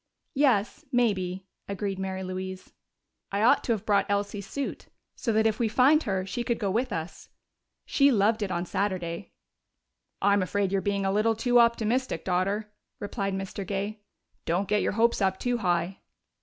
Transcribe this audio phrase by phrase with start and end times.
[0.33, 2.73] "Yes, maybe," agreed Mary Louise.
[3.31, 6.57] "I ought to have brought Elsie's suit, so that if we find her she could
[6.57, 7.29] go with us.
[7.85, 9.31] She loved it on Saturday."
[10.19, 13.63] "I'm afraid you're being a little too optimistic, Daughter," replied Mr.
[13.63, 13.99] Gay.
[14.45, 15.99] "Don't get your hopes up too high."